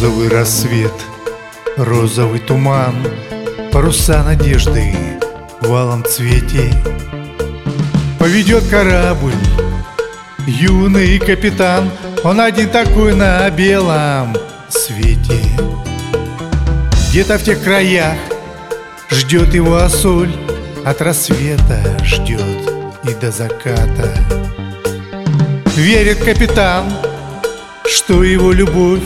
Розовый 0.00 0.28
рассвет, 0.28 0.92
розовый 1.76 2.38
туман, 2.38 2.94
Паруса 3.72 4.22
надежды 4.22 4.94
в 5.60 5.74
алом 5.74 6.04
цвете. 6.04 6.72
Поведет 8.16 8.62
корабль 8.68 9.34
юный 10.46 11.18
капитан 11.18 11.90
Он 12.22 12.40
один 12.40 12.68
такой 12.68 13.12
на 13.16 13.50
белом 13.50 14.36
свете. 14.68 15.42
Где-то 17.10 17.36
в 17.36 17.42
тех 17.42 17.60
краях 17.64 18.18
ждет 19.10 19.52
его 19.52 19.78
осоль 19.78 20.32
От 20.84 21.02
рассвета 21.02 21.98
ждет 22.04 22.70
и 23.02 23.14
до 23.20 23.32
заката. 23.32 24.14
Верит 25.74 26.18
капитан, 26.18 26.84
что 27.84 28.22
его 28.22 28.52
любовь 28.52 29.02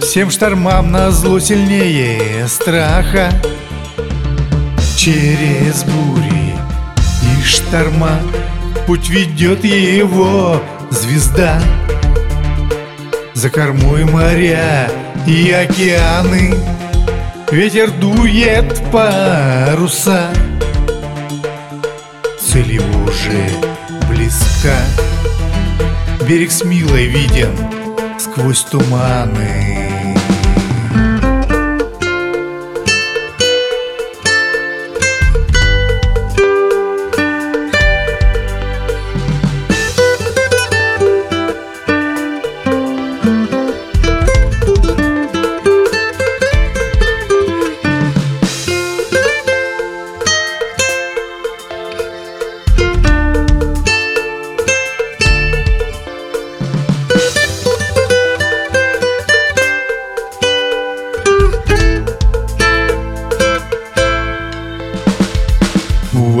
Всем 0.00 0.30
штормам 0.30 0.90
на 0.92 1.10
зло 1.10 1.38
сильнее 1.40 2.46
страха. 2.48 3.30
Через 4.96 5.84
бури 5.84 6.54
и 7.22 7.42
шторма 7.44 8.20
Путь 8.86 9.10
ведет 9.10 9.64
его 9.64 10.62
звезда. 10.90 11.60
За 13.34 13.50
кормой 13.50 14.04
моря 14.04 14.90
и 15.26 15.50
океаны 15.50 16.54
Ветер 17.50 17.90
дует 17.90 18.82
паруса. 18.90 20.30
Цель 22.40 22.72
его 22.72 23.04
уже 23.04 23.48
близка. 24.08 24.76
Берег 26.26 26.50
с 26.50 26.64
милой 26.64 27.06
виден 27.06 27.50
сквозь 28.18 28.62
туманы 28.62 29.87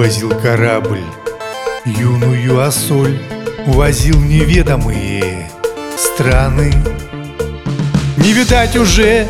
Увозил 0.08 0.30
корабль. 0.40 1.04
Юную 1.84 2.62
осоль 2.62 3.20
Увозил 3.66 4.18
неведомые 4.18 5.50
страны. 5.98 6.72
Не 8.16 8.32
видать 8.32 8.74
уже 8.74 9.28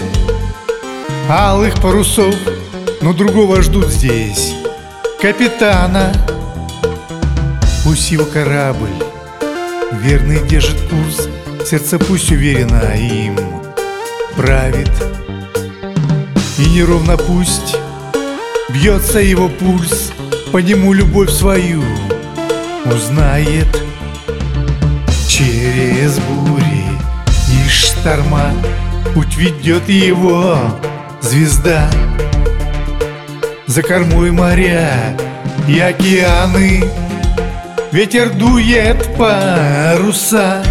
алых 1.28 1.82
парусов 1.82 2.32
Но 3.00 3.12
другого 3.12 3.60
ждут 3.60 3.88
здесь 3.88 4.54
капитана. 5.20 6.12
Пусть 7.82 8.12
его 8.12 8.24
корабль 8.24 8.94
верный 9.94 10.46
держит 10.46 10.78
курс 10.82 11.28
Сердце 11.68 11.98
пусть 11.98 12.30
уверенно 12.30 12.94
им 12.96 13.36
правит. 14.36 14.92
И 16.56 16.70
неровно 16.70 17.16
пусть 17.16 17.76
бьется 18.68 19.18
его 19.18 19.48
пульс 19.48 20.12
по 20.52 20.58
нему 20.58 20.92
любовь 20.92 21.30
свою 21.30 21.82
узнает 22.84 23.66
Через 25.28 26.18
бури. 26.18 26.84
И 27.52 27.68
шторма 27.68 28.52
Путь 29.14 29.36
ведет 29.36 29.88
его 29.88 30.58
звезда. 31.20 31.90
За 33.66 33.82
кормой 33.82 34.30
моря 34.30 35.16
и 35.68 35.78
океаны 35.78 36.84
Ветер 37.92 38.30
дует 38.30 39.16
паруса. 39.16 40.62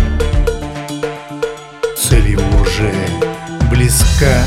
Цель 1.97 2.31
его 2.31 2.61
уже 2.61 2.91
близка 3.69 4.43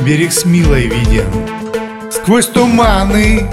Берег 0.00 0.32
с 0.32 0.44
милой 0.44 0.88
виден. 0.88 1.26
Сквозь 2.10 2.46
туманы 2.46 3.48